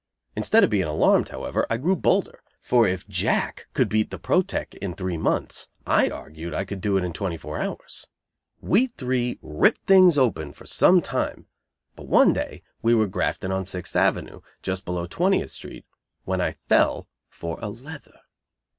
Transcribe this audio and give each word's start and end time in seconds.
Instead 0.35 0.63
of 0.63 0.71
being 0.71 0.87
alarmed, 0.87 1.29
however, 1.29 1.63
I 1.69 1.77
grew 1.77 1.95
bolder, 1.95 2.41
for 2.59 2.87
if 2.87 3.07
Jack 3.07 3.67
could 3.75 3.87
"beat" 3.87 4.09
the 4.09 4.17
"Proteck" 4.17 4.73
in 4.81 4.95
three 4.95 5.15
months, 5.15 5.69
I 5.85 6.09
argued 6.09 6.55
I 6.55 6.65
could 6.65 6.81
do 6.81 6.97
it 6.97 7.03
in 7.03 7.13
twenty 7.13 7.37
four 7.37 7.59
hours. 7.61 8.07
We 8.61 8.87
three 8.87 9.37
ripped 9.43 9.85
things 9.85 10.17
open 10.17 10.53
for 10.53 10.65
some 10.65 11.01
time; 11.03 11.45
but 11.95 12.07
one 12.07 12.33
day 12.33 12.63
we 12.81 12.95
were 12.95 13.05
grafting 13.05 13.51
on 13.51 13.63
Sixth 13.67 13.95
Avenue, 13.95 14.41
just 14.63 14.85
below 14.85 15.05
Twentieth 15.05 15.51
Street, 15.51 15.85
when 16.25 16.41
I 16.41 16.55
fell 16.67 17.07
for 17.29 17.59
a 17.61 17.69
"leather." 17.69 18.21